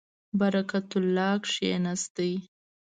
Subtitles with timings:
[0.39, 2.15] برکت الله کښېنست.